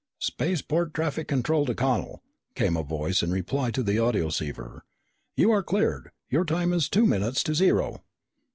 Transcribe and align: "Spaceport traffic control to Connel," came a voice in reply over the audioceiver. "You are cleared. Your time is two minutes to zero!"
"Spaceport 0.17 0.95
traffic 0.95 1.27
control 1.27 1.67
to 1.67 1.75
Connel," 1.75 2.23
came 2.55 2.75
a 2.75 2.81
voice 2.81 3.21
in 3.21 3.29
reply 3.29 3.67
over 3.67 3.83
the 3.83 3.97
audioceiver. 3.99 4.81
"You 5.35 5.51
are 5.51 5.61
cleared. 5.61 6.09
Your 6.27 6.43
time 6.43 6.73
is 6.73 6.89
two 6.89 7.05
minutes 7.05 7.43
to 7.43 7.53
zero!" 7.53 8.01